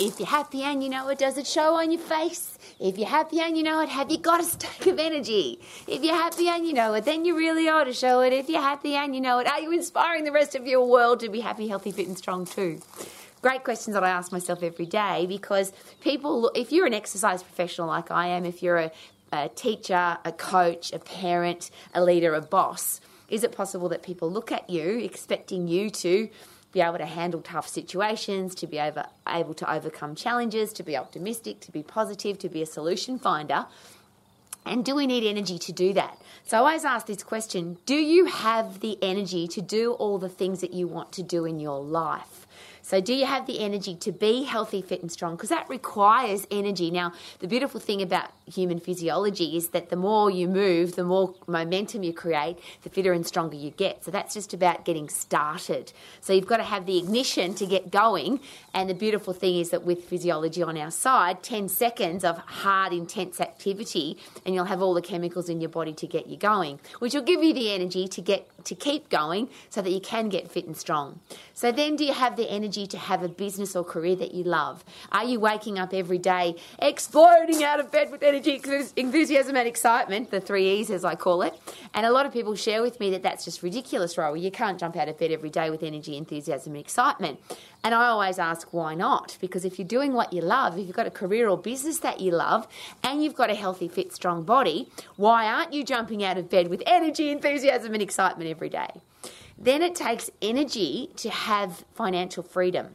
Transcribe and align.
If 0.00 0.20
you're 0.20 0.28
happy 0.28 0.62
and 0.62 0.80
you 0.80 0.88
know 0.88 1.08
it, 1.08 1.18
does 1.18 1.36
it 1.38 1.46
show 1.46 1.74
on 1.74 1.90
your 1.90 2.00
face? 2.00 2.56
If 2.78 2.98
you're 2.98 3.08
happy 3.08 3.40
and 3.40 3.56
you 3.56 3.64
know 3.64 3.80
it, 3.80 3.88
have 3.88 4.12
you 4.12 4.18
got 4.18 4.40
a 4.40 4.44
stack 4.44 4.86
of 4.86 4.96
energy? 4.96 5.58
If 5.88 6.04
you're 6.04 6.14
happy 6.14 6.46
and 6.46 6.64
you 6.64 6.72
know 6.72 6.94
it, 6.94 7.04
then 7.04 7.24
you 7.24 7.36
really 7.36 7.68
ought 7.68 7.84
to 7.84 7.92
show 7.92 8.20
it. 8.20 8.32
If 8.32 8.48
you're 8.48 8.60
happy 8.60 8.94
and 8.94 9.12
you 9.12 9.20
know 9.20 9.40
it, 9.40 9.48
are 9.48 9.58
you 9.58 9.72
inspiring 9.72 10.22
the 10.22 10.30
rest 10.30 10.54
of 10.54 10.68
your 10.68 10.86
world 10.86 11.18
to 11.20 11.28
be 11.28 11.40
happy, 11.40 11.66
healthy, 11.66 11.90
fit, 11.90 12.06
and 12.06 12.16
strong 12.16 12.46
too? 12.46 12.80
Great 13.42 13.64
questions 13.64 13.94
that 13.94 14.04
I 14.04 14.10
ask 14.10 14.30
myself 14.30 14.62
every 14.62 14.86
day 14.86 15.26
because 15.26 15.72
people, 16.00 16.52
if 16.54 16.70
you're 16.70 16.86
an 16.86 16.94
exercise 16.94 17.42
professional 17.42 17.88
like 17.88 18.12
I 18.12 18.28
am, 18.28 18.44
if 18.44 18.62
you're 18.62 18.78
a, 18.78 18.92
a 19.32 19.48
teacher, 19.48 20.16
a 20.24 20.30
coach, 20.30 20.92
a 20.92 21.00
parent, 21.00 21.72
a 21.92 22.04
leader, 22.04 22.34
a 22.34 22.40
boss, 22.40 23.00
is 23.28 23.42
it 23.42 23.50
possible 23.50 23.88
that 23.88 24.04
people 24.04 24.30
look 24.30 24.52
at 24.52 24.70
you 24.70 25.00
expecting 25.00 25.66
you 25.66 25.90
to 25.90 26.28
be 26.78 26.82
able 26.82 26.98
to 26.98 27.06
handle 27.06 27.42
tough 27.42 27.66
situations, 27.66 28.54
to 28.54 28.68
be 28.68 28.78
able, 28.78 29.02
able 29.28 29.52
to 29.52 29.68
overcome 29.68 30.14
challenges, 30.14 30.72
to 30.72 30.84
be 30.84 30.96
optimistic, 30.96 31.58
to 31.58 31.72
be 31.72 31.82
positive, 31.82 32.38
to 32.38 32.48
be 32.48 32.62
a 32.62 32.66
solution 32.66 33.18
finder. 33.18 33.66
And 34.64 34.84
do 34.84 34.94
we 34.94 35.08
need 35.08 35.24
energy 35.24 35.58
to 35.58 35.72
do 35.72 35.92
that? 35.94 36.16
So 36.44 36.56
I 36.56 36.60
always 36.60 36.84
ask 36.84 37.06
this 37.06 37.22
question 37.22 37.78
Do 37.86 37.94
you 37.94 38.26
have 38.26 38.80
the 38.80 38.98
energy 39.02 39.46
to 39.48 39.62
do 39.62 39.92
all 39.92 40.18
the 40.18 40.28
things 40.28 40.60
that 40.60 40.72
you 40.72 40.86
want 40.86 41.12
to 41.12 41.22
do 41.22 41.44
in 41.44 41.60
your 41.60 41.80
life? 41.80 42.46
So, 42.88 43.02
do 43.02 43.12
you 43.12 43.26
have 43.26 43.46
the 43.46 43.60
energy 43.60 43.94
to 43.96 44.12
be 44.12 44.44
healthy, 44.44 44.80
fit, 44.80 45.02
and 45.02 45.12
strong? 45.12 45.36
Because 45.36 45.50
that 45.50 45.68
requires 45.68 46.46
energy. 46.50 46.90
Now, 46.90 47.12
the 47.40 47.46
beautiful 47.46 47.80
thing 47.80 48.00
about 48.00 48.30
human 48.46 48.80
physiology 48.80 49.58
is 49.58 49.68
that 49.70 49.90
the 49.90 49.96
more 49.96 50.30
you 50.30 50.48
move, 50.48 50.96
the 50.96 51.04
more 51.04 51.34
momentum 51.46 52.02
you 52.02 52.14
create, 52.14 52.56
the 52.84 52.88
fitter 52.88 53.12
and 53.12 53.26
stronger 53.26 53.56
you 53.56 53.72
get. 53.72 54.04
So, 54.04 54.10
that's 54.10 54.32
just 54.32 54.54
about 54.54 54.86
getting 54.86 55.10
started. 55.10 55.92
So, 56.22 56.32
you've 56.32 56.46
got 56.46 56.58
to 56.58 56.62
have 56.62 56.86
the 56.86 56.96
ignition 56.96 57.52
to 57.56 57.66
get 57.66 57.90
going. 57.90 58.40
And 58.72 58.88
the 58.88 58.94
beautiful 58.94 59.34
thing 59.34 59.58
is 59.58 59.68
that 59.68 59.82
with 59.82 60.04
physiology 60.04 60.62
on 60.62 60.78
our 60.78 60.90
side, 60.90 61.42
10 61.42 61.68
seconds 61.68 62.24
of 62.24 62.38
hard, 62.38 62.94
intense 62.94 63.38
activity, 63.38 64.16
and 64.46 64.54
you'll 64.54 64.64
have 64.64 64.80
all 64.80 64.94
the 64.94 65.02
chemicals 65.02 65.50
in 65.50 65.60
your 65.60 65.68
body 65.68 65.92
to 65.92 66.06
get 66.06 66.26
you 66.28 66.36
going, 66.36 66.80
which 66.98 67.14
will 67.14 67.22
give 67.22 67.42
you 67.42 67.54
the 67.54 67.72
energy 67.72 68.08
to 68.08 68.20
get 68.20 68.48
to 68.64 68.74
keep 68.74 69.08
going 69.08 69.48
so 69.70 69.80
that 69.80 69.90
you 69.90 70.00
can 70.00 70.28
get 70.28 70.50
fit 70.50 70.66
and 70.66 70.76
strong. 70.76 71.20
So, 71.54 71.70
then 71.72 71.96
do 71.96 72.04
you 72.04 72.12
have 72.12 72.36
the 72.36 72.48
energy? 72.50 72.78
to 72.86 72.98
have 72.98 73.22
a 73.22 73.28
business 73.28 73.74
or 73.74 73.84
career 73.84 74.16
that 74.16 74.34
you 74.34 74.44
love? 74.44 74.84
Are 75.12 75.24
you 75.24 75.40
waking 75.40 75.78
up 75.78 75.92
every 75.92 76.18
day 76.18 76.56
exploding 76.78 77.62
out 77.62 77.80
of 77.80 77.90
bed 77.90 78.10
with 78.10 78.22
energy, 78.22 78.60
enthusiasm, 78.96 79.56
and 79.56 79.68
excitement? 79.68 80.30
The 80.30 80.40
three 80.40 80.80
E's, 80.80 80.90
as 80.90 81.04
I 81.04 81.14
call 81.14 81.42
it. 81.42 81.58
And 81.94 82.06
a 82.06 82.10
lot 82.10 82.26
of 82.26 82.32
people 82.32 82.54
share 82.54 82.82
with 82.82 83.00
me 83.00 83.10
that 83.10 83.22
that's 83.22 83.44
just 83.44 83.62
ridiculous, 83.62 84.16
Rowie. 84.16 84.40
You 84.40 84.50
can't 84.50 84.78
jump 84.78 84.96
out 84.96 85.08
of 85.08 85.18
bed 85.18 85.30
every 85.30 85.50
day 85.50 85.70
with 85.70 85.82
energy, 85.82 86.16
enthusiasm, 86.16 86.74
and 86.74 86.80
excitement. 86.80 87.40
And 87.84 87.94
I 87.94 88.06
always 88.06 88.38
ask, 88.38 88.72
why 88.72 88.94
not? 88.94 89.38
Because 89.40 89.64
if 89.64 89.78
you're 89.78 89.88
doing 89.88 90.12
what 90.12 90.32
you 90.32 90.42
love, 90.42 90.76
if 90.76 90.86
you've 90.86 90.96
got 90.96 91.06
a 91.06 91.10
career 91.10 91.48
or 91.48 91.56
business 91.56 91.98
that 92.00 92.20
you 92.20 92.32
love, 92.32 92.66
and 93.04 93.22
you've 93.22 93.36
got 93.36 93.50
a 93.50 93.54
healthy, 93.54 93.88
fit, 93.88 94.12
strong 94.12 94.42
body, 94.42 94.90
why 95.16 95.46
aren't 95.46 95.72
you 95.72 95.84
jumping 95.84 96.24
out 96.24 96.36
of 96.36 96.50
bed 96.50 96.68
with 96.68 96.82
energy, 96.86 97.30
enthusiasm, 97.30 97.94
and 97.94 98.02
excitement 98.02 98.50
every 98.50 98.68
day? 98.68 98.88
Then 99.56 99.82
it 99.82 99.94
takes 99.94 100.30
energy 100.40 101.10
to 101.16 101.30
have 101.30 101.84
financial 101.94 102.42
freedom. 102.42 102.94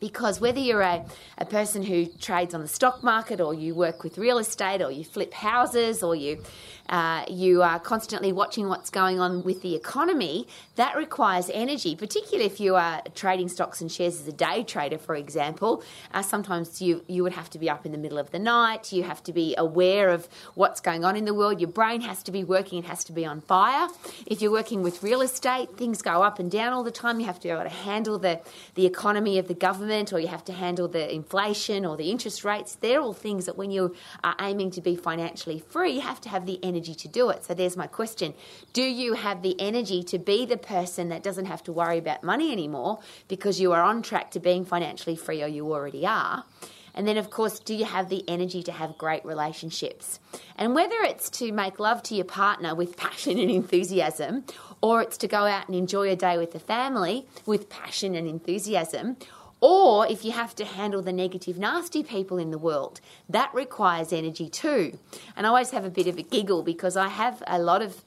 Because 0.00 0.40
whether 0.40 0.58
you're 0.58 0.80
a, 0.80 1.04
a 1.38 1.44
person 1.44 1.82
who 1.82 2.06
trades 2.06 2.54
on 2.54 2.62
the 2.62 2.68
stock 2.68 3.02
market 3.02 3.40
or 3.40 3.54
you 3.54 3.74
work 3.74 4.02
with 4.02 4.18
real 4.18 4.38
estate 4.38 4.80
or 4.82 4.90
you 4.90 5.04
flip 5.04 5.34
houses 5.34 6.02
or 6.02 6.16
you 6.16 6.42
uh, 6.90 7.24
you 7.28 7.62
are 7.62 7.78
constantly 7.78 8.32
watching 8.32 8.68
what's 8.68 8.90
going 8.90 9.20
on 9.20 9.44
with 9.44 9.62
the 9.62 9.76
economy, 9.76 10.46
that 10.74 10.96
requires 10.96 11.48
energy, 11.54 11.94
particularly 11.94 12.44
if 12.44 12.58
you 12.58 12.74
are 12.74 13.00
trading 13.14 13.48
stocks 13.48 13.80
and 13.80 13.92
shares 13.92 14.20
as 14.20 14.26
a 14.26 14.32
day 14.32 14.64
trader, 14.64 14.98
for 14.98 15.14
example. 15.14 15.84
Uh, 16.12 16.20
sometimes 16.20 16.82
you, 16.82 17.04
you 17.06 17.22
would 17.22 17.32
have 17.32 17.48
to 17.48 17.60
be 17.60 17.70
up 17.70 17.86
in 17.86 17.92
the 17.92 17.98
middle 17.98 18.18
of 18.18 18.32
the 18.32 18.40
night, 18.40 18.92
you 18.92 19.04
have 19.04 19.22
to 19.22 19.32
be 19.32 19.54
aware 19.56 20.08
of 20.08 20.28
what's 20.54 20.80
going 20.80 21.04
on 21.04 21.14
in 21.14 21.26
the 21.26 21.34
world, 21.34 21.60
your 21.60 21.70
brain 21.70 22.00
has 22.00 22.24
to 22.24 22.32
be 22.32 22.42
working, 22.42 22.80
it 22.80 22.86
has 22.86 23.04
to 23.04 23.12
be 23.12 23.24
on 23.24 23.40
fire. 23.40 23.86
If 24.26 24.42
you're 24.42 24.50
working 24.50 24.82
with 24.82 25.00
real 25.00 25.20
estate, 25.20 25.76
things 25.76 26.02
go 26.02 26.24
up 26.24 26.40
and 26.40 26.50
down 26.50 26.72
all 26.72 26.82
the 26.82 26.90
time, 26.90 27.20
you 27.20 27.26
have 27.26 27.38
to 27.38 27.46
be 27.46 27.50
able 27.50 27.62
to 27.62 27.68
handle 27.68 28.18
the, 28.18 28.40
the 28.74 28.84
economy 28.84 29.38
of 29.38 29.46
the 29.46 29.54
government 29.54 29.89
or 30.12 30.18
you 30.18 30.28
have 30.28 30.44
to 30.44 30.52
handle 30.52 30.88
the 30.88 31.14
inflation 31.14 31.86
or 31.86 31.96
the 31.96 32.10
interest 32.10 32.44
rates. 32.44 32.74
They're 32.74 33.00
all 33.00 33.12
things 33.12 33.46
that 33.46 33.56
when 33.56 33.70
you 33.70 33.94
are 34.24 34.34
aiming 34.40 34.72
to 34.72 34.80
be 34.80 34.96
financially 34.96 35.60
free, 35.60 35.92
you 35.92 36.00
have 36.00 36.20
to 36.22 36.28
have 36.28 36.46
the 36.46 36.58
energy 36.62 36.80
energy 36.80 36.94
to 36.94 37.08
do 37.08 37.30
it. 37.30 37.44
So 37.44 37.54
there's 37.54 37.76
my 37.76 37.86
question. 37.86 38.34
Do 38.72 38.82
you 38.82 39.14
have 39.14 39.42
the 39.42 39.60
energy 39.60 40.02
to 40.04 40.18
be 40.18 40.46
the 40.46 40.56
person 40.56 41.10
that 41.10 41.22
doesn't 41.22 41.46
have 41.46 41.62
to 41.64 41.72
worry 41.72 41.98
about 41.98 42.24
money 42.24 42.52
anymore 42.52 43.00
because 43.28 43.60
you 43.60 43.72
are 43.72 43.82
on 43.82 44.02
track 44.02 44.30
to 44.32 44.40
being 44.40 44.64
financially 44.64 45.16
free 45.16 45.42
or 45.42 45.46
you 45.46 45.72
already 45.72 46.06
are? 46.06 46.44
And 46.92 47.06
then, 47.06 47.18
of 47.18 47.30
course, 47.30 47.60
do 47.60 47.74
you 47.74 47.84
have 47.84 48.08
the 48.08 48.24
energy 48.28 48.64
to 48.64 48.72
have 48.72 48.98
great 48.98 49.24
relationships? 49.24 50.18
And 50.56 50.74
whether 50.74 50.96
it's 51.02 51.30
to 51.38 51.52
make 51.52 51.78
love 51.78 52.02
to 52.04 52.16
your 52.16 52.24
partner 52.24 52.74
with 52.74 52.96
passion 52.96 53.38
and 53.38 53.50
enthusiasm, 53.50 54.44
or 54.80 55.02
it's 55.02 55.16
to 55.18 55.28
go 55.28 55.46
out 55.46 55.68
and 55.68 55.76
enjoy 55.76 56.10
a 56.10 56.16
day 56.16 56.36
with 56.36 56.52
the 56.52 56.58
family 56.58 57.26
with 57.46 57.68
passion 57.68 58.16
and 58.16 58.26
enthusiasm, 58.26 59.16
or 59.60 60.06
if 60.06 60.24
you 60.24 60.32
have 60.32 60.54
to 60.56 60.64
handle 60.64 61.02
the 61.02 61.12
negative, 61.12 61.58
nasty 61.58 62.02
people 62.02 62.38
in 62.38 62.50
the 62.50 62.58
world, 62.58 63.00
that 63.28 63.52
requires 63.54 64.12
energy 64.12 64.48
too. 64.48 64.98
And 65.36 65.46
I 65.46 65.50
always 65.50 65.70
have 65.70 65.84
a 65.84 65.90
bit 65.90 66.06
of 66.06 66.18
a 66.18 66.22
giggle 66.22 66.62
because 66.62 66.96
I 66.96 67.08
have 67.08 67.42
a 67.46 67.58
lot 67.58 67.82
of, 67.82 68.02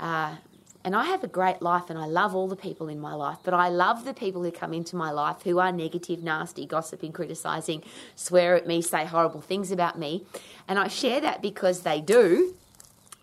uh, 0.00 0.36
and 0.82 0.96
I 0.96 1.04
have 1.04 1.22
a 1.22 1.28
great 1.28 1.60
life 1.60 1.90
and 1.90 1.98
I 1.98 2.06
love 2.06 2.34
all 2.34 2.48
the 2.48 2.56
people 2.56 2.88
in 2.88 2.98
my 2.98 3.14
life, 3.14 3.38
but 3.42 3.52
I 3.52 3.68
love 3.68 4.04
the 4.04 4.14
people 4.14 4.42
who 4.42 4.50
come 4.50 4.72
into 4.72 4.96
my 4.96 5.10
life 5.10 5.42
who 5.42 5.58
are 5.58 5.72
negative, 5.72 6.22
nasty, 6.22 6.64
gossiping, 6.64 7.12
criticizing, 7.12 7.82
swear 8.16 8.56
at 8.56 8.66
me, 8.66 8.80
say 8.80 9.04
horrible 9.04 9.42
things 9.42 9.70
about 9.70 9.98
me. 9.98 10.24
And 10.66 10.78
I 10.78 10.88
share 10.88 11.20
that 11.20 11.42
because 11.42 11.82
they 11.82 12.00
do. 12.00 12.54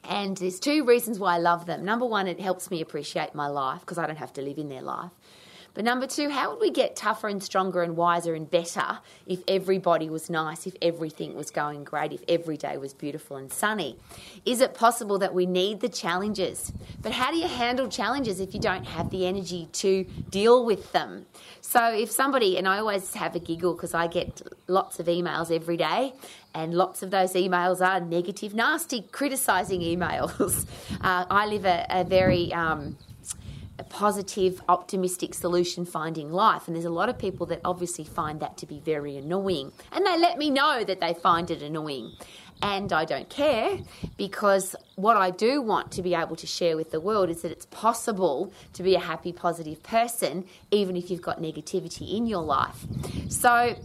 And 0.04 0.38
there's 0.38 0.60
two 0.60 0.84
reasons 0.84 1.20
why 1.20 1.36
I 1.36 1.38
love 1.38 1.68
them. 1.68 1.86
Number 1.86 2.06
one, 2.06 2.28
it 2.28 2.40
helps 2.40 2.72
me 2.72 2.82
appreciate 2.82 3.36
my 3.36 3.48
life 3.48 3.82
because 3.82 4.00
I 4.00 4.08
don't 4.08 4.18
have 4.18 4.34
to 4.34 4.42
live 4.42 4.58
in 4.58 4.70
their 4.70 4.82
life. 4.82 5.12
But 5.74 5.86
number 5.86 6.06
two, 6.06 6.30
how 6.30 6.52
would 6.52 6.60
we 6.60 6.70
get 6.70 6.96
tougher 6.96 7.30
and 7.30 7.42
stronger 7.42 7.82
and 7.82 7.96
wiser 7.96 8.34
and 8.36 8.50
better 8.50 9.00
if 9.26 9.42
everybody 9.48 10.10
was 10.10 10.30
nice, 10.30 10.68
if 10.68 10.76
everything 10.82 11.36
was 11.36 11.50
going 11.50 11.86
great, 11.86 12.12
if 12.12 12.24
every 12.28 12.58
day 12.58 12.78
was 12.78 12.94
beautiful 12.94 13.38
and 13.38 13.52
sunny? 13.52 13.98
Is 14.46 14.60
it 14.60 14.74
possible 14.74 15.18
that 15.20 15.34
we 15.34 15.46
need 15.46 15.80
the 15.80 15.88
challenges? 15.88 16.74
But 17.02 17.14
how 17.14 17.32
do 17.32 17.38
you 17.38 17.48
handle 17.48 17.88
challenges 17.88 18.40
if 18.42 18.54
you 18.54 18.60
don't 18.60 18.86
have 18.86 19.12
the 19.12 19.26
energy 19.26 19.70
to 19.74 20.04
deal 20.30 20.66
with 20.66 20.92
them? 20.92 21.26
So 21.62 21.94
if 21.94 22.12
somebody, 22.12 22.58
and 22.58 22.68
I 22.68 22.80
always 22.80 23.14
have 23.14 23.36
a 23.36 23.40
giggle 23.40 23.74
because 23.74 23.94
I 23.94 24.08
get 24.08 24.42
lots 24.68 25.00
of 25.00 25.06
emails 25.06 25.56
every 25.56 25.78
day, 25.78 26.14
and 26.54 26.74
lots 26.74 27.02
of 27.02 27.12
those 27.12 27.32
emails 27.34 27.86
are 27.86 28.02
negative, 28.02 28.54
nasty, 28.54 29.04
criticizing 29.12 29.82
emails. 29.82 30.66
Uh, 31.02 31.26
I 31.30 31.48
live 31.48 31.66
a, 31.66 31.86
a 31.90 32.04
very 32.04 32.54
um, 32.54 32.96
a 33.82 33.84
positive, 33.84 34.62
optimistic 34.70 35.34
solution 35.34 35.86
finding 35.86 36.32
life. 36.32 36.68
And 36.68 36.76
there's 36.76 36.86
a 36.86 36.92
lot 36.92 37.10
of 37.10 37.18
people 37.18 37.48
that 37.48 37.62
obviously 37.66 38.06
find 38.06 38.40
that 38.40 38.56
to 38.58 38.68
be 38.68 38.80
very 38.80 39.18
annoying. 39.18 39.72
And 39.92 40.06
they 40.06 40.20
let 40.20 40.38
me 40.38 40.52
know 40.52 40.84
that 40.84 41.02
they 41.02 41.16
find 41.16 41.50
it 41.50 41.64
annoying. 41.64 42.14
And 42.62 42.94
I 42.94 43.06
don't 43.06 43.28
care 43.28 43.80
because 44.18 44.76
what 44.96 45.18
I 45.18 45.32
do 45.32 45.64
want 45.64 45.92
to 45.94 46.04
be 46.04 46.14
able 46.14 46.36
to 46.36 46.46
share 46.46 46.78
with 46.78 46.92
the 46.92 47.00
world 47.00 47.32
is 47.32 47.42
that 47.42 47.52
it's 47.52 47.66
possible 47.66 48.54
to 48.74 48.84
be 48.84 48.94
a 48.94 49.00
happy, 49.00 49.34
positive 49.34 49.82
person, 49.82 50.46
even 50.70 50.96
if 50.96 51.10
you've 51.10 51.24
got 51.24 51.42
negativity 51.42 52.16
in 52.16 52.28
your 52.28 52.44
life. 52.44 52.86
So 53.30 53.76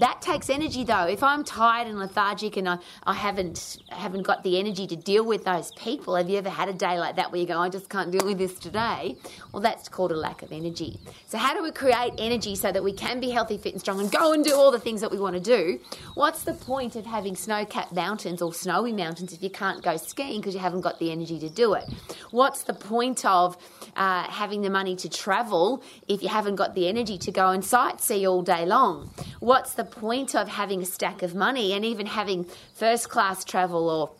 that 0.00 0.20
takes 0.20 0.50
energy 0.50 0.84
though. 0.84 1.06
If 1.06 1.22
I'm 1.22 1.44
tired 1.44 1.86
and 1.86 1.98
lethargic 1.98 2.56
and 2.56 2.68
I, 2.68 2.78
I 3.04 3.14
haven't 3.14 3.78
haven't 3.90 4.22
got 4.22 4.42
the 4.42 4.58
energy 4.58 4.86
to 4.88 4.96
deal 4.96 5.24
with 5.24 5.44
those 5.44 5.70
people, 5.72 6.16
have 6.16 6.28
you 6.28 6.38
ever 6.38 6.50
had 6.50 6.68
a 6.68 6.72
day 6.72 6.98
like 6.98 7.16
that 7.16 7.30
where 7.30 7.40
you 7.40 7.46
go, 7.46 7.58
I 7.58 7.68
just 7.68 7.88
can't 7.88 8.10
deal 8.10 8.24
with 8.24 8.38
this 8.38 8.58
today? 8.58 9.16
Well, 9.52 9.62
that's 9.62 9.88
called 9.88 10.12
a 10.12 10.16
lack 10.16 10.42
of 10.42 10.52
energy. 10.52 10.98
So 11.26 11.38
how 11.38 11.54
do 11.54 11.62
we 11.62 11.70
create 11.70 12.12
energy 12.18 12.56
so 12.56 12.72
that 12.72 12.82
we 12.82 12.92
can 12.92 13.20
be 13.20 13.30
healthy, 13.30 13.56
fit 13.56 13.72
and 13.72 13.80
strong 13.80 14.00
and 14.00 14.10
go 14.10 14.32
and 14.32 14.44
do 14.44 14.54
all 14.54 14.70
the 14.70 14.80
things 14.80 15.00
that 15.00 15.10
we 15.10 15.18
want 15.18 15.34
to 15.34 15.40
do? 15.40 15.78
What's 16.14 16.42
the 16.42 16.54
point 16.54 16.96
of 16.96 17.06
having 17.06 17.36
snow-capped 17.36 17.92
mountains 17.92 18.42
or 18.42 18.52
snowy 18.52 18.92
mountains 18.92 19.32
if 19.32 19.42
you 19.42 19.50
can't 19.50 19.82
go 19.82 19.96
skiing 19.96 20.40
because 20.40 20.54
you 20.54 20.60
haven't 20.60 20.80
got 20.80 20.98
the 20.98 21.12
energy 21.12 21.38
to 21.38 21.48
do 21.48 21.74
it? 21.74 21.84
What's 22.30 22.64
the 22.64 22.74
point 22.74 23.24
of 23.24 23.56
uh, 23.96 24.24
having 24.24 24.62
the 24.62 24.70
money 24.70 24.96
to 24.96 25.08
travel 25.08 25.82
if 26.08 26.22
you 26.22 26.28
haven't 26.28 26.56
got 26.56 26.74
the 26.74 26.88
energy 26.88 27.16
to 27.18 27.30
go 27.30 27.50
and 27.50 27.62
sightsee 27.62 28.28
all 28.28 28.42
day 28.42 28.66
long? 28.66 29.10
What's 29.40 29.74
the 29.74 29.83
the 29.84 30.00
point 30.00 30.34
of 30.34 30.48
having 30.48 30.80
a 30.82 30.86
stack 30.86 31.22
of 31.22 31.34
money 31.34 31.72
and 31.72 31.84
even 31.84 32.06
having 32.06 32.46
first 32.74 33.08
class 33.08 33.44
travel 33.44 33.88
or 33.90 34.10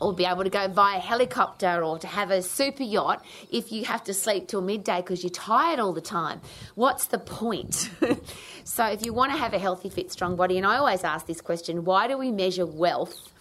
or 0.00 0.12
be 0.12 0.24
able 0.24 0.42
to 0.42 0.50
go 0.50 0.66
via 0.66 0.98
helicopter 0.98 1.84
or 1.84 1.96
to 1.96 2.08
have 2.08 2.32
a 2.32 2.42
super 2.42 2.82
yacht 2.82 3.24
if 3.52 3.70
you 3.70 3.84
have 3.84 4.02
to 4.02 4.12
sleep 4.12 4.48
till 4.48 4.60
midday 4.60 4.96
because 4.96 5.22
you're 5.22 5.30
tired 5.30 5.78
all 5.78 5.92
the 5.92 6.00
time. 6.00 6.40
What's 6.74 7.06
the 7.06 7.18
point? 7.18 7.88
so, 8.64 8.84
if 8.86 9.06
you 9.06 9.12
want 9.12 9.30
to 9.30 9.38
have 9.38 9.54
a 9.54 9.60
healthy, 9.60 9.90
fit, 9.90 10.10
strong 10.10 10.34
body, 10.34 10.56
and 10.56 10.66
I 10.66 10.78
always 10.78 11.04
ask 11.04 11.26
this 11.26 11.40
question 11.40 11.84
why 11.84 12.08
do 12.08 12.18
we 12.18 12.32
measure 12.32 12.66
wealth 12.66 13.32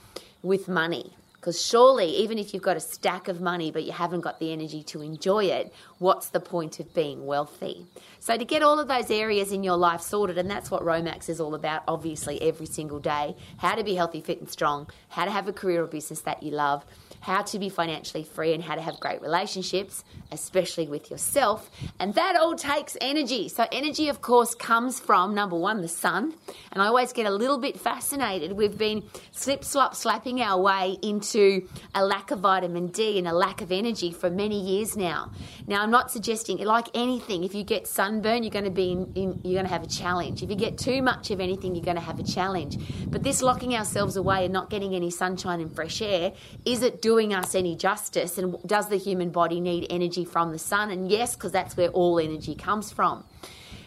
with 0.43 0.67
money? 0.67 1.15
Because 1.41 1.59
surely, 1.59 2.05
even 2.17 2.37
if 2.37 2.53
you've 2.53 2.61
got 2.61 2.77
a 2.77 2.79
stack 2.79 3.27
of 3.27 3.41
money 3.41 3.71
but 3.71 3.83
you 3.83 3.91
haven't 3.91 4.21
got 4.21 4.39
the 4.39 4.53
energy 4.53 4.83
to 4.83 5.01
enjoy 5.01 5.45
it, 5.45 5.73
what's 5.97 6.29
the 6.29 6.39
point 6.39 6.79
of 6.79 6.93
being 6.93 7.25
wealthy? 7.25 7.87
So, 8.19 8.37
to 8.37 8.45
get 8.45 8.61
all 8.61 8.79
of 8.79 8.87
those 8.87 9.09
areas 9.09 9.51
in 9.51 9.63
your 9.63 9.75
life 9.75 10.01
sorted, 10.01 10.37
and 10.37 10.47
that's 10.47 10.69
what 10.69 10.83
Romax 10.83 11.29
is 11.29 11.41
all 11.41 11.55
about, 11.55 11.81
obviously, 11.87 12.39
every 12.43 12.67
single 12.67 12.99
day. 12.99 13.35
How 13.57 13.73
to 13.73 13.83
be 13.83 13.95
healthy, 13.95 14.21
fit, 14.21 14.39
and 14.39 14.51
strong, 14.51 14.87
how 15.09 15.25
to 15.25 15.31
have 15.31 15.47
a 15.47 15.53
career 15.53 15.83
or 15.83 15.87
business 15.87 16.21
that 16.21 16.43
you 16.43 16.51
love, 16.51 16.85
how 17.21 17.43
to 17.43 17.59
be 17.59 17.69
financially 17.69 18.23
free, 18.23 18.53
and 18.53 18.63
how 18.63 18.75
to 18.75 18.81
have 18.81 18.99
great 18.99 19.21
relationships, 19.21 20.03
especially 20.31 20.87
with 20.87 21.09
yourself. 21.09 21.69
And 21.99 22.13
that 22.15 22.35
all 22.35 22.55
takes 22.55 22.97
energy. 22.99 23.47
So, 23.47 23.65
energy, 23.71 24.09
of 24.09 24.21
course, 24.21 24.55
comes 24.55 24.99
from 24.99 25.33
number 25.35 25.55
one, 25.55 25.81
the 25.81 25.87
sun. 25.87 26.33
And 26.71 26.81
I 26.81 26.87
always 26.87 27.13
get 27.13 27.25
a 27.27 27.31
little 27.31 27.59
bit 27.59 27.79
fascinated. 27.79 28.53
We've 28.53 28.77
been 28.77 29.03
slip, 29.31 29.63
slop, 29.63 29.95
slapping 29.95 30.41
our 30.41 30.59
way 30.59 30.97
into 31.01 31.67
a 31.93 32.03
lack 32.03 32.31
of 32.31 32.39
vitamin 32.39 32.87
D 32.87 33.19
and 33.19 33.27
a 33.27 33.33
lack 33.33 33.61
of 33.61 33.71
energy 33.71 34.11
for 34.11 34.29
many 34.29 34.59
years 34.59 34.97
now. 34.97 35.31
Now, 35.67 35.83
I'm 35.83 35.91
not 35.91 36.11
suggesting, 36.11 36.57
like 36.57 36.87
anything, 36.95 37.43
if 37.43 37.53
you 37.53 37.63
get 37.63 37.87
sunburn, 37.87 38.43
you're 38.43 38.51
going 38.51 38.65
to 38.65 38.71
be 38.71 38.91
in, 38.91 39.13
in, 39.13 39.41
you're 39.43 39.53
going 39.53 39.65
to 39.65 39.71
have 39.71 39.83
a 39.83 39.87
challenge. 39.87 40.41
If 40.41 40.49
you 40.49 40.55
get 40.55 40.77
too 40.77 41.01
much 41.01 41.29
of 41.29 41.39
anything, 41.39 41.75
you're 41.75 41.85
going 41.85 41.97
to 41.97 42.01
have 42.01 42.19
a 42.19 42.23
challenge. 42.23 42.77
But 43.07 43.21
this 43.21 43.41
locking 43.41 43.75
ourselves 43.75 44.15
away 44.15 44.45
and 44.45 44.53
not 44.53 44.69
getting 44.69 44.95
any 44.95 45.11
sunshine 45.11 45.61
and 45.61 45.73
fresh 45.73 46.01
air, 46.01 46.33
is 46.65 46.81
it 46.81 47.01
doing 47.01 47.10
us 47.33 47.55
any 47.55 47.75
justice? 47.75 48.37
And 48.37 48.55
does 48.65 48.89
the 48.89 48.97
human 48.97 49.29
body 49.29 49.59
need 49.59 49.87
energy 49.89 50.25
from 50.25 50.51
the 50.51 50.59
sun? 50.59 50.91
And 50.91 51.09
yes, 51.09 51.35
because 51.35 51.51
that's 51.51 51.75
where 51.75 51.89
all 51.89 52.19
energy 52.19 52.55
comes 52.55 52.91
from. 52.91 53.23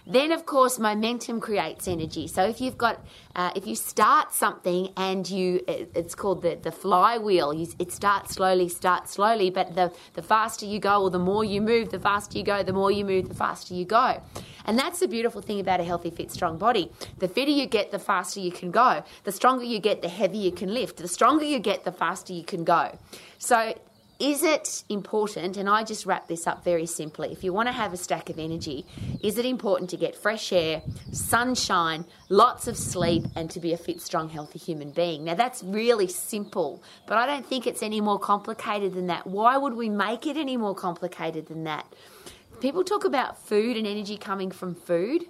Then, 0.06 0.32
of 0.32 0.44
course, 0.44 0.78
momentum 0.78 1.40
creates 1.40 1.88
energy. 1.88 2.26
So 2.26 2.44
if 2.44 2.60
you've 2.60 2.76
got, 2.76 3.02
uh, 3.34 3.52
if 3.56 3.66
you 3.66 3.74
start 3.74 4.34
something 4.34 4.90
and 4.98 5.28
you, 5.28 5.62
it's 5.66 6.14
called 6.14 6.42
the, 6.42 6.56
the 6.56 6.70
flywheel. 6.70 7.54
You, 7.54 7.68
it 7.78 7.90
starts 7.90 8.34
slowly, 8.34 8.68
starts 8.68 9.12
slowly, 9.12 9.48
but 9.48 9.74
the, 9.74 9.92
the 10.12 10.22
faster 10.22 10.66
you 10.66 10.78
go 10.78 11.02
or 11.02 11.10
the 11.10 11.18
more 11.18 11.42
you 11.42 11.62
move, 11.62 11.90
the 11.90 11.98
faster 11.98 12.36
you 12.36 12.44
go, 12.44 12.62
the 12.62 12.72
more 12.72 12.90
you 12.90 13.04
move, 13.04 13.28
the 13.28 13.34
faster 13.34 13.72
you 13.72 13.86
go. 13.86 14.22
And 14.66 14.78
that's 14.78 15.00
the 15.00 15.08
beautiful 15.08 15.40
thing 15.40 15.58
about 15.60 15.80
a 15.80 15.84
healthy, 15.84 16.10
fit, 16.10 16.30
strong 16.30 16.58
body. 16.58 16.90
The 17.18 17.28
fitter 17.28 17.50
you 17.50 17.66
get, 17.66 17.90
the 17.90 17.98
faster 17.98 18.40
you 18.40 18.52
can 18.52 18.70
go. 18.70 19.04
The 19.24 19.32
stronger 19.32 19.64
you 19.64 19.78
get, 19.78 20.02
the 20.02 20.08
heavier 20.08 20.42
you 20.42 20.52
can 20.52 20.72
lift. 20.74 20.98
The 20.98 21.08
stronger 21.08 21.44
you 21.44 21.58
get, 21.58 21.84
the 21.84 21.92
faster 21.92 22.32
you 22.34 22.44
can 22.44 22.64
go. 22.64 22.98
So 23.38 23.74
is 24.18 24.42
it 24.42 24.84
important, 24.88 25.56
and 25.56 25.68
I 25.68 25.82
just 25.82 26.06
wrap 26.06 26.28
this 26.28 26.46
up 26.46 26.64
very 26.64 26.86
simply, 26.86 27.32
if 27.32 27.42
you 27.42 27.52
want 27.52 27.68
to 27.68 27.72
have 27.72 27.92
a 27.92 27.96
stack 27.96 28.30
of 28.30 28.38
energy, 28.38 28.86
is 29.22 29.38
it 29.38 29.44
important 29.44 29.90
to 29.90 29.96
get 29.96 30.14
fresh 30.14 30.52
air, 30.52 30.82
sunshine, 31.10 32.04
lots 32.28 32.68
of 32.68 32.76
sleep, 32.76 33.24
and 33.34 33.50
to 33.50 33.60
be 33.60 33.72
a 33.72 33.76
fit, 33.76 34.00
strong, 34.00 34.28
healthy 34.28 34.58
human 34.58 34.90
being? 34.90 35.24
Now, 35.24 35.34
that's 35.34 35.64
really 35.64 36.06
simple, 36.06 36.82
but 37.06 37.18
I 37.18 37.26
don't 37.26 37.44
think 37.44 37.66
it's 37.66 37.82
any 37.82 38.00
more 38.00 38.18
complicated 38.18 38.94
than 38.94 39.08
that. 39.08 39.26
Why 39.26 39.56
would 39.56 39.74
we 39.74 39.88
make 39.88 40.26
it 40.26 40.36
any 40.36 40.56
more 40.56 40.74
complicated 40.74 41.46
than 41.46 41.64
that? 41.64 41.92
People 42.60 42.84
talk 42.84 43.04
about 43.04 43.44
food 43.44 43.76
and 43.76 43.86
energy 43.86 44.16
coming 44.16 44.50
from 44.50 44.74
food 44.74 45.24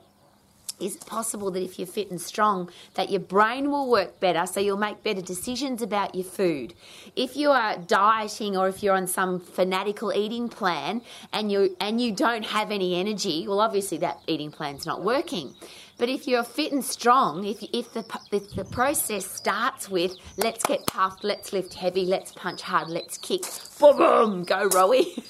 is 0.80 0.96
it 0.96 1.06
possible 1.06 1.50
that 1.50 1.62
if 1.62 1.78
you're 1.78 1.86
fit 1.86 2.10
and 2.10 2.20
strong 2.20 2.70
that 2.94 3.10
your 3.10 3.20
brain 3.20 3.70
will 3.70 3.90
work 3.90 4.20
better 4.20 4.46
so 4.46 4.60
you'll 4.60 4.76
make 4.76 5.02
better 5.02 5.22
decisions 5.22 5.82
about 5.82 6.14
your 6.14 6.24
food. 6.24 6.74
If 7.16 7.36
you 7.36 7.50
are 7.50 7.78
dieting 7.78 8.56
or 8.56 8.68
if 8.68 8.82
you're 8.82 8.96
on 8.96 9.06
some 9.06 9.40
fanatical 9.40 10.12
eating 10.12 10.48
plan 10.48 11.02
and 11.32 11.50
you 11.50 11.76
and 11.80 12.00
you 12.00 12.12
don't 12.12 12.44
have 12.44 12.70
any 12.70 12.98
energy 12.98 13.46
well 13.46 13.60
obviously 13.60 13.98
that 13.98 14.20
eating 14.26 14.50
plan's 14.50 14.86
not 14.86 15.02
working 15.02 15.54
but 15.96 16.08
if 16.08 16.26
you're 16.26 16.44
fit 16.44 16.72
and 16.72 16.84
strong, 16.84 17.44
if, 17.44 17.62
if, 17.72 17.92
the, 17.92 18.04
if 18.32 18.50
the 18.54 18.64
process 18.64 19.26
starts 19.26 19.88
with 19.88 20.16
let's 20.36 20.64
get 20.64 20.86
tough, 20.86 21.18
let's 21.22 21.52
lift 21.52 21.74
heavy, 21.74 22.04
let's 22.04 22.32
punch 22.32 22.62
hard, 22.62 22.88
let's 22.88 23.16
kick, 23.18 23.42
boom, 23.78 24.44
go 24.44 24.68
Rowie, 24.68 25.22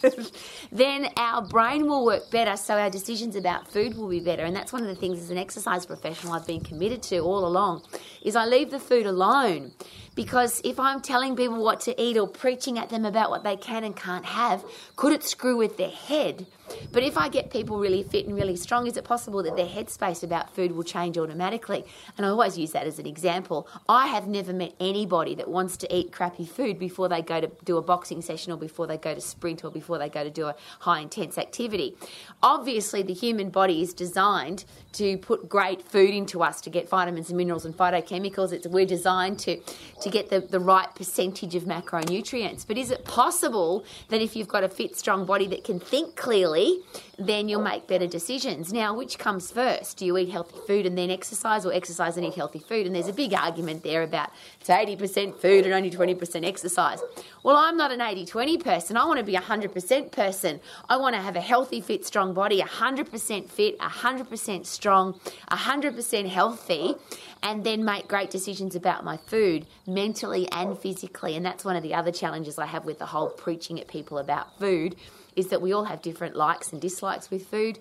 then 0.72 1.08
our 1.16 1.42
brain 1.42 1.86
will 1.86 2.04
work 2.04 2.30
better, 2.30 2.56
so 2.56 2.78
our 2.78 2.90
decisions 2.90 3.36
about 3.36 3.68
food 3.68 3.96
will 3.96 4.08
be 4.08 4.20
better. 4.20 4.44
And 4.44 4.56
that's 4.56 4.72
one 4.72 4.82
of 4.82 4.88
the 4.88 4.94
things 4.94 5.20
as 5.20 5.30
an 5.30 5.38
exercise 5.38 5.84
professional 5.84 6.32
I've 6.32 6.46
been 6.46 6.62
committed 6.62 7.02
to 7.04 7.18
all 7.18 7.46
along, 7.46 7.82
is 8.22 8.36
I 8.36 8.46
leave 8.46 8.70
the 8.70 8.80
food 8.80 9.06
alone. 9.06 9.72
Because 10.14 10.60
if 10.64 10.78
I'm 10.78 11.00
telling 11.00 11.34
people 11.36 11.62
what 11.62 11.80
to 11.82 12.02
eat 12.02 12.16
or 12.16 12.28
preaching 12.28 12.78
at 12.78 12.88
them 12.88 13.04
about 13.04 13.30
what 13.30 13.42
they 13.42 13.56
can 13.56 13.84
and 13.84 13.96
can't 13.96 14.24
have, 14.24 14.64
could 14.96 15.12
it 15.12 15.24
screw 15.24 15.56
with 15.56 15.76
their 15.76 15.90
head? 15.90 16.46
But 16.92 17.02
if 17.02 17.18
I 17.18 17.28
get 17.28 17.50
people 17.50 17.78
really 17.78 18.02
fit 18.02 18.26
and 18.26 18.34
really 18.34 18.56
strong, 18.56 18.86
is 18.86 18.96
it 18.96 19.04
possible 19.04 19.42
that 19.42 19.56
their 19.56 19.66
headspace 19.66 20.22
about 20.22 20.54
food 20.54 20.72
will 20.72 20.82
change 20.82 21.18
automatically? 21.18 21.84
And 22.16 22.24
I 22.24 22.30
always 22.30 22.56
use 22.56 22.72
that 22.72 22.86
as 22.86 22.98
an 22.98 23.06
example. 23.06 23.68
I 23.88 24.06
have 24.06 24.26
never 24.26 24.52
met 24.52 24.74
anybody 24.80 25.34
that 25.34 25.48
wants 25.48 25.76
to 25.78 25.94
eat 25.94 26.12
crappy 26.12 26.46
food 26.46 26.78
before 26.78 27.08
they 27.08 27.20
go 27.20 27.40
to 27.40 27.50
do 27.64 27.76
a 27.76 27.82
boxing 27.82 28.22
session 28.22 28.52
or 28.52 28.56
before 28.56 28.86
they 28.86 28.96
go 28.96 29.14
to 29.14 29.20
sprint 29.20 29.64
or 29.64 29.70
before 29.70 29.98
they 29.98 30.08
go 30.08 30.24
to 30.24 30.30
do 30.30 30.46
a 30.46 30.54
high 30.80 31.00
intense 31.00 31.36
activity. 31.36 31.96
Obviously, 32.42 33.02
the 33.02 33.14
human 33.14 33.50
body 33.50 33.82
is 33.82 33.92
designed 33.92 34.64
to 34.92 35.18
put 35.18 35.48
great 35.48 35.82
food 35.82 36.10
into 36.10 36.42
us 36.42 36.60
to 36.62 36.70
get 36.70 36.88
vitamins 36.88 37.28
and 37.28 37.36
minerals 37.36 37.64
and 37.64 37.76
phytochemicals. 37.76 38.52
It's, 38.52 38.66
we're 38.66 38.86
designed 38.86 39.38
to, 39.40 39.60
to 40.04 40.10
get 40.10 40.30
the, 40.30 40.40
the 40.40 40.60
right 40.60 40.94
percentage 40.94 41.54
of 41.54 41.64
macronutrients. 41.64 42.66
But 42.66 42.78
is 42.78 42.90
it 42.90 43.04
possible 43.04 43.84
that 44.08 44.20
if 44.20 44.36
you've 44.36 44.48
got 44.48 44.62
a 44.62 44.68
fit, 44.68 44.96
strong 44.96 45.24
body 45.24 45.46
that 45.48 45.64
can 45.64 45.80
think 45.80 46.14
clearly, 46.14 46.80
then 47.18 47.48
you'll 47.48 47.62
make 47.62 47.86
better 47.86 48.06
decisions. 48.06 48.72
Now, 48.72 48.94
which 48.94 49.18
comes 49.18 49.50
first? 49.50 49.96
Do 49.96 50.06
you 50.06 50.16
eat 50.18 50.30
healthy 50.30 50.58
food 50.66 50.86
and 50.86 50.96
then 50.96 51.10
exercise, 51.10 51.64
or 51.64 51.72
exercise 51.72 52.16
and 52.16 52.26
eat 52.26 52.34
healthy 52.34 52.58
food? 52.58 52.86
And 52.86 52.94
there's 52.94 53.08
a 53.08 53.12
big 53.12 53.32
argument 53.32 53.82
there 53.82 54.02
about 54.02 54.30
it's 54.60 54.68
80% 54.68 55.40
food 55.40 55.64
and 55.64 55.72
only 55.72 55.90
20% 55.90 56.44
exercise. 56.44 57.00
Well, 57.42 57.56
I'm 57.56 57.76
not 57.76 57.90
an 57.90 58.00
80 58.00 58.26
20 58.26 58.58
person. 58.58 58.96
I 58.96 59.06
want 59.06 59.18
to 59.18 59.24
be 59.24 59.36
a 59.36 59.40
100% 59.40 60.12
person. 60.12 60.60
I 60.88 60.96
want 60.96 61.14
to 61.14 61.22
have 61.22 61.36
a 61.36 61.40
healthy, 61.40 61.80
fit, 61.80 62.04
strong 62.04 62.34
body, 62.34 62.60
100% 62.60 63.48
fit, 63.48 63.78
100% 63.78 64.66
strong, 64.66 65.14
100% 65.50 66.28
healthy, 66.28 66.94
and 67.44 67.62
then 67.62 67.84
make 67.84 68.08
great 68.08 68.30
decisions 68.30 68.74
about 68.74 69.04
my 69.04 69.18
food 69.18 69.66
mentally 69.86 70.48
and 70.50 70.78
physically. 70.78 71.36
And 71.36 71.44
that's 71.44 71.64
one 71.64 71.76
of 71.76 71.82
the 71.82 71.94
other 71.94 72.10
challenges 72.10 72.58
I 72.58 72.66
have 72.66 72.86
with 72.86 72.98
the 72.98 73.06
whole 73.06 73.28
preaching 73.28 73.78
at 73.78 73.86
people 73.86 74.16
about 74.18 74.58
food 74.58 74.96
is 75.36 75.48
that 75.48 75.60
we 75.60 75.72
all 75.72 75.84
have 75.84 76.00
different 76.00 76.34
likes 76.34 76.72
and 76.72 76.80
dislikes 76.80 77.30
with 77.30 77.46
food. 77.46 77.78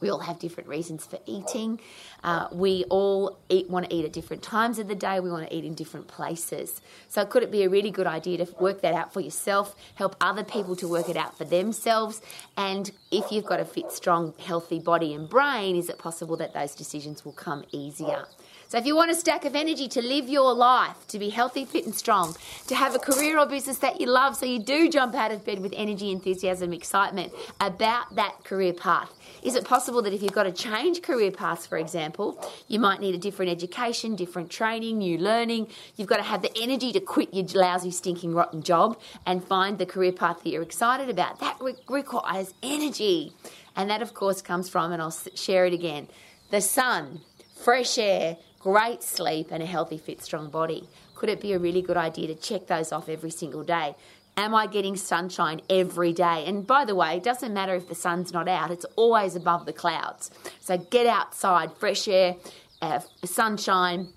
We 0.00 0.10
all 0.10 0.18
have 0.18 0.40
different 0.40 0.68
reasons 0.68 1.06
for 1.06 1.20
eating. 1.26 1.80
Uh, 2.24 2.48
we 2.52 2.84
all 2.90 3.38
eat, 3.48 3.70
want 3.70 3.88
to 3.88 3.94
eat 3.94 4.04
at 4.04 4.12
different 4.12 4.42
times 4.42 4.80
of 4.80 4.88
the 4.88 4.96
day. 4.96 5.20
We 5.20 5.30
want 5.30 5.48
to 5.48 5.56
eat 5.56 5.64
in 5.64 5.74
different 5.74 6.08
places. 6.08 6.82
So, 7.08 7.24
could 7.24 7.44
it 7.44 7.52
be 7.52 7.62
a 7.62 7.68
really 7.68 7.92
good 7.92 8.08
idea 8.08 8.44
to 8.44 8.52
work 8.58 8.82
that 8.82 8.94
out 8.94 9.12
for 9.12 9.20
yourself, 9.20 9.76
help 9.94 10.16
other 10.20 10.42
people 10.42 10.74
to 10.76 10.88
work 10.88 11.08
it 11.08 11.16
out 11.16 11.38
for 11.38 11.44
themselves? 11.44 12.20
And 12.56 12.90
if 13.12 13.30
you've 13.30 13.46
got 13.46 13.60
a 13.60 13.64
fit, 13.64 13.92
strong, 13.92 14.34
healthy 14.40 14.80
body 14.80 15.14
and 15.14 15.28
brain, 15.28 15.76
is 15.76 15.88
it 15.88 15.98
possible 15.98 16.36
that 16.38 16.52
those 16.52 16.74
decisions 16.74 17.24
will 17.24 17.32
come 17.32 17.64
easier? 17.70 18.26
So 18.72 18.78
if 18.78 18.86
you 18.86 18.96
want 18.96 19.10
a 19.10 19.14
stack 19.14 19.44
of 19.44 19.54
energy 19.54 19.86
to 19.88 20.00
live 20.00 20.30
your 20.30 20.54
life, 20.54 20.96
to 21.08 21.18
be 21.18 21.28
healthy, 21.28 21.66
fit, 21.66 21.84
and 21.84 21.94
strong, 21.94 22.34
to 22.68 22.74
have 22.74 22.94
a 22.94 22.98
career 22.98 23.38
or 23.38 23.44
business 23.44 23.76
that 23.80 24.00
you 24.00 24.06
love, 24.06 24.34
so 24.34 24.46
you 24.46 24.58
do 24.60 24.88
jump 24.88 25.14
out 25.14 25.30
of 25.30 25.44
bed 25.44 25.58
with 25.58 25.74
energy, 25.76 26.10
enthusiasm, 26.10 26.72
excitement 26.72 27.34
about 27.60 28.14
that 28.14 28.44
career 28.44 28.72
path. 28.72 29.12
Is 29.42 29.56
it 29.56 29.66
possible 29.66 30.00
that 30.00 30.14
if 30.14 30.22
you've 30.22 30.32
got 30.32 30.44
to 30.44 30.52
change 30.52 31.02
career 31.02 31.30
paths, 31.30 31.66
for 31.66 31.76
example, 31.76 32.42
you 32.66 32.80
might 32.80 32.98
need 32.98 33.14
a 33.14 33.18
different 33.18 33.50
education, 33.50 34.16
different 34.16 34.48
training, 34.48 34.96
new 34.96 35.18
learning? 35.18 35.66
You've 35.96 36.08
got 36.08 36.16
to 36.16 36.22
have 36.22 36.40
the 36.40 36.58
energy 36.58 36.92
to 36.92 37.00
quit 37.00 37.34
your 37.34 37.44
lousy, 37.48 37.90
stinking, 37.90 38.32
rotten 38.32 38.62
job 38.62 38.98
and 39.26 39.44
find 39.44 39.76
the 39.76 39.84
career 39.84 40.12
path 40.12 40.44
that 40.44 40.48
you're 40.48 40.62
excited 40.62 41.10
about. 41.10 41.40
That 41.40 41.58
re- 41.60 41.76
requires 41.90 42.54
energy. 42.62 43.34
And 43.76 43.90
that, 43.90 44.00
of 44.00 44.14
course, 44.14 44.40
comes 44.40 44.70
from, 44.70 44.92
and 44.92 45.02
I'll 45.02 45.14
share 45.34 45.66
it 45.66 45.74
again 45.74 46.08
the 46.50 46.62
sun, 46.62 47.20
fresh 47.54 47.98
air, 47.98 48.38
great 48.62 49.02
sleep, 49.02 49.48
and 49.50 49.62
a 49.62 49.66
healthy, 49.66 49.98
fit, 49.98 50.22
strong 50.22 50.48
body. 50.48 50.88
Could 51.14 51.28
it 51.28 51.40
be 51.40 51.52
a 51.52 51.58
really 51.58 51.82
good 51.82 51.96
idea 51.96 52.28
to 52.28 52.34
check 52.34 52.68
those 52.68 52.92
off 52.92 53.08
every 53.08 53.30
single 53.30 53.64
day? 53.64 53.94
Am 54.36 54.54
I 54.54 54.66
getting 54.66 54.96
sunshine 54.96 55.60
every 55.68 56.12
day? 56.12 56.44
And 56.46 56.66
by 56.66 56.84
the 56.84 56.94
way, 56.94 57.16
it 57.16 57.22
doesn't 57.22 57.52
matter 57.52 57.74
if 57.74 57.88
the 57.88 57.94
sun's 57.94 58.32
not 58.32 58.48
out, 58.48 58.70
it's 58.70 58.86
always 58.96 59.36
above 59.36 59.66
the 59.66 59.72
clouds. 59.72 60.30
So 60.60 60.78
get 60.78 61.06
outside, 61.06 61.72
fresh 61.76 62.08
air, 62.08 62.36
uh, 62.80 63.00
sunshine, 63.24 64.08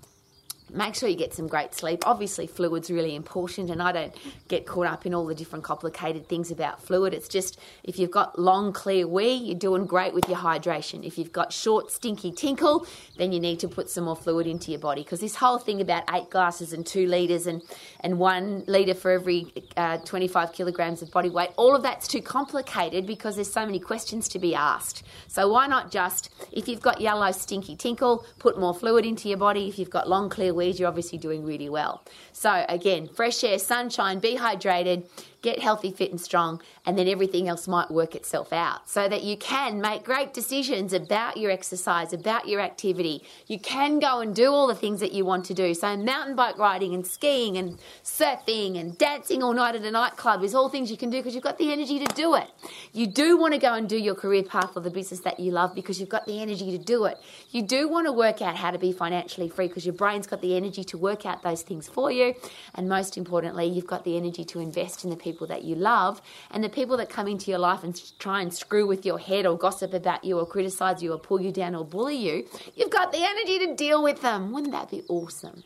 make 0.72 0.94
sure 0.94 1.08
you 1.08 1.16
get 1.16 1.34
some 1.34 1.46
great 1.46 1.74
sleep. 1.74 2.02
Obviously, 2.06 2.46
fluid's 2.46 2.90
really 2.90 3.14
important, 3.14 3.70
and 3.70 3.82
I 3.82 3.92
don't 3.92 4.14
get 4.48 4.66
caught 4.66 4.86
up 4.86 5.06
in 5.06 5.14
all 5.14 5.26
the 5.26 5.34
different 5.34 5.64
complicated 5.64 6.28
things 6.28 6.50
about 6.50 6.82
fluid. 6.82 7.14
It's 7.14 7.28
just 7.28 7.58
if 7.84 7.98
you've 7.98 8.10
got 8.10 8.38
long, 8.38 8.72
clear 8.72 9.06
wee, 9.06 9.32
you're 9.32 9.58
doing 9.58 9.86
great 9.86 10.14
with 10.14 10.28
your 10.28 10.38
hydration. 10.38 11.04
If 11.06 11.18
you've 11.18 11.32
got 11.32 11.52
short, 11.52 11.90
stinky 11.90 12.32
tinkle, 12.32 12.86
then 13.16 13.32
you 13.32 13.40
need 13.40 13.60
to 13.60 13.68
put 13.68 13.90
some 13.90 14.04
more 14.04 14.16
fluid 14.16 14.46
into 14.46 14.70
your 14.70 14.80
body 14.80 15.02
because 15.02 15.20
this 15.20 15.36
whole 15.36 15.58
thing 15.58 15.80
about 15.80 16.04
eight 16.12 16.30
glasses 16.30 16.72
and 16.72 16.84
two 16.84 17.06
litres 17.06 17.46
and, 17.46 17.62
and 18.00 18.18
one 18.18 18.64
litre 18.66 18.94
for 18.94 19.10
every 19.10 19.52
uh, 19.76 19.98
25 19.98 20.52
kilograms 20.52 21.02
of 21.02 21.10
body 21.10 21.30
weight, 21.30 21.50
all 21.56 21.76
of 21.76 21.82
that's 21.82 22.08
too 22.08 22.22
complicated 22.22 23.06
because 23.06 23.36
there's 23.36 23.52
so 23.52 23.64
many 23.64 23.78
questions 23.78 24.28
to 24.28 24.38
be 24.38 24.54
asked. 24.54 25.04
So, 25.28 25.48
why 25.48 25.66
not 25.66 25.90
just, 25.90 26.30
if 26.52 26.66
you've 26.68 26.80
got 26.80 27.00
yellow, 27.00 27.30
stinky 27.30 27.76
tinkle, 27.76 28.24
put 28.38 28.58
more 28.58 28.74
fluid 28.74 29.06
into 29.06 29.28
your 29.28 29.38
body. 29.38 29.68
If 29.68 29.78
you've 29.78 29.90
got 29.90 30.08
long, 30.08 30.28
clear 30.28 30.55
weeds, 30.56 30.80
you're 30.80 30.88
obviously 30.88 31.18
doing 31.18 31.44
really 31.44 31.68
well. 31.68 32.02
So, 32.32 32.64
again, 32.68 33.08
fresh 33.08 33.44
air, 33.44 33.58
sunshine, 33.58 34.18
be 34.18 34.36
hydrated, 34.36 35.06
get 35.46 35.60
healthy, 35.60 35.92
fit, 35.92 36.10
and 36.10 36.20
strong, 36.20 36.60
and 36.84 36.98
then 36.98 37.06
everything 37.06 37.46
else 37.46 37.68
might 37.68 37.88
work 37.88 38.16
itself 38.16 38.52
out 38.52 38.88
so 38.88 39.08
that 39.08 39.22
you 39.22 39.36
can 39.36 39.80
make 39.80 40.02
great 40.02 40.34
decisions 40.34 40.92
about 40.92 41.36
your 41.36 41.52
exercise, 41.52 42.12
about 42.12 42.48
your 42.48 42.60
activity. 42.60 43.22
You 43.46 43.60
can 43.60 44.00
go 44.00 44.18
and 44.18 44.34
do 44.34 44.50
all 44.50 44.66
the 44.66 44.74
things 44.74 44.98
that 45.00 45.12
you 45.12 45.24
want 45.24 45.44
to 45.46 45.54
do. 45.54 45.72
So, 45.72 45.96
mountain 45.96 46.34
bike 46.34 46.58
riding 46.58 46.94
and 46.94 47.06
skiing 47.06 47.56
and 47.56 47.78
surfing 48.02 48.76
and 48.76 48.98
dancing 48.98 49.40
all 49.40 49.54
night 49.54 49.76
at 49.76 49.82
a 49.82 49.90
nightclub 49.90 50.42
is 50.42 50.52
all 50.52 50.68
things 50.68 50.90
you 50.90 50.96
can 50.96 51.10
do 51.10 51.18
because 51.18 51.34
you've 51.34 51.44
got 51.44 51.58
the 51.58 51.72
energy 51.72 52.04
to 52.04 52.14
do 52.14 52.34
it. 52.34 52.48
You 52.92 53.06
do 53.06 53.36
want 53.36 53.54
to 53.54 53.60
go 53.60 53.74
and 53.74 53.88
do 53.88 53.96
your 53.96 54.16
career 54.16 54.42
path 54.42 54.76
or 54.76 54.80
the 54.80 54.90
business 54.90 55.20
that 55.20 55.38
you 55.38 55.52
love 55.52 55.76
because 55.76 56.00
you've 56.00 56.08
got 56.08 56.26
the 56.26 56.40
energy 56.42 56.76
to 56.76 56.82
do 56.82 57.04
it. 57.04 57.18
You 57.52 57.62
do 57.62 57.86
want 57.86 58.08
to 58.08 58.12
work 58.12 58.42
out 58.42 58.56
how 58.56 58.72
to 58.72 58.78
be 58.78 58.92
financially 58.92 59.48
free 59.48 59.68
because 59.68 59.86
your 59.86 59.94
brain's 59.94 60.26
got 60.26 60.40
the 60.40 60.56
energy 60.56 60.82
to 60.82 60.98
work 60.98 61.24
out 61.24 61.44
those 61.44 61.62
things 61.62 61.88
for 61.88 62.10
you. 62.10 62.34
And 62.74 62.88
most 62.88 63.16
importantly, 63.16 63.66
you've 63.66 63.86
got 63.86 64.02
the 64.02 64.16
energy 64.16 64.44
to 64.46 64.58
invest 64.58 65.04
in 65.04 65.10
the 65.10 65.16
people 65.16 65.35
that 65.44 65.64
you 65.64 65.74
love 65.74 66.22
and 66.50 66.62
the 66.62 66.68
people 66.68 66.96
that 66.98 67.10
come 67.10 67.26
into 67.26 67.50
your 67.50 67.58
life 67.58 67.82
and 67.82 68.00
try 68.20 68.40
and 68.40 68.54
screw 68.54 68.86
with 68.86 69.04
your 69.04 69.18
head 69.18 69.44
or 69.44 69.58
gossip 69.58 69.92
about 69.92 70.24
you 70.24 70.38
or 70.38 70.46
criticize 70.46 71.02
you 71.02 71.12
or 71.12 71.18
pull 71.18 71.40
you 71.40 71.50
down 71.50 71.74
or 71.74 71.84
bully 71.84 72.14
you. 72.14 72.46
You've 72.76 72.90
got 72.90 73.10
the 73.10 73.22
energy 73.22 73.66
to 73.66 73.74
deal 73.74 74.02
with 74.02 74.22
them. 74.22 74.52
Wouldn't 74.52 74.72
that 74.72 74.90
be 74.90 75.02
awesome? 75.08 75.64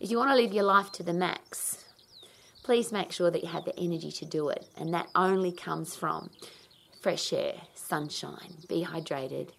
If 0.00 0.10
you 0.10 0.18
want 0.18 0.30
to 0.30 0.36
live 0.36 0.52
your 0.52 0.64
life 0.64 0.92
to 0.92 1.02
the 1.02 1.14
max, 1.14 1.82
please 2.62 2.92
make 2.92 3.10
sure 3.10 3.30
that 3.30 3.42
you 3.42 3.48
have 3.48 3.64
the 3.64 3.78
energy 3.78 4.12
to 4.12 4.26
do 4.26 4.50
it. 4.50 4.66
And 4.76 4.92
that 4.92 5.08
only 5.14 5.50
comes 5.50 5.96
from 5.96 6.30
fresh 7.00 7.32
air, 7.32 7.54
sunshine, 7.74 8.54
be 8.68 8.84
hydrated, 8.84 9.50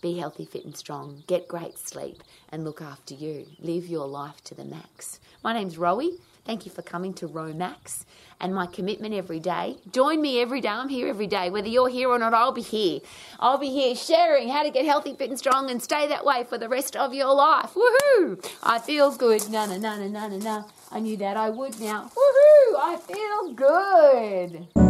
be 0.00 0.18
healthy, 0.18 0.46
fit, 0.46 0.64
and 0.64 0.76
strong, 0.76 1.22
get 1.26 1.48
great 1.48 1.78
sleep, 1.78 2.22
and 2.50 2.64
look 2.64 2.80
after 2.80 3.14
you. 3.14 3.46
Live 3.58 3.86
your 3.86 4.06
life 4.06 4.42
to 4.44 4.54
the 4.54 4.64
max. 4.64 5.20
My 5.42 5.52
name's 5.52 5.76
Rowie. 5.76 6.18
Thank 6.50 6.66
you 6.66 6.72
for 6.72 6.82
coming 6.82 7.14
to 7.14 7.28
Romax 7.28 8.04
and 8.40 8.52
my 8.52 8.66
commitment 8.66 9.14
every 9.14 9.38
day. 9.38 9.76
Join 9.92 10.20
me 10.20 10.40
every 10.40 10.60
day. 10.60 10.66
I'm 10.66 10.88
here 10.88 11.06
every 11.06 11.28
day. 11.28 11.48
Whether 11.48 11.68
you're 11.68 11.88
here 11.88 12.08
or 12.08 12.18
not, 12.18 12.34
I'll 12.34 12.50
be 12.50 12.60
here. 12.60 12.98
I'll 13.38 13.56
be 13.56 13.68
here 13.68 13.94
sharing 13.94 14.48
how 14.48 14.64
to 14.64 14.70
get 14.70 14.84
healthy, 14.84 15.14
fit, 15.14 15.30
and 15.30 15.38
strong 15.38 15.70
and 15.70 15.80
stay 15.80 16.08
that 16.08 16.24
way 16.24 16.42
for 16.42 16.58
the 16.58 16.68
rest 16.68 16.96
of 16.96 17.14
your 17.14 17.32
life. 17.32 17.74
Woohoo! 17.74 18.44
I 18.64 18.80
feel 18.80 19.14
good. 19.14 19.48
Na 19.48 19.66
na 19.66 19.76
na 19.76 19.96
na 19.96 20.26
na 20.26 20.38
na. 20.38 20.64
I 20.90 20.98
knew 20.98 21.16
that 21.18 21.36
I 21.36 21.50
would 21.50 21.78
now. 21.78 22.10
Woohoo! 22.16 22.74
I 22.82 22.96
feel 22.96 23.52
good. 23.52 24.89